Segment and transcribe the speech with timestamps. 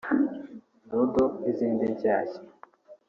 [0.89, 2.39] ‘Dodo’ n’izindi nshyashya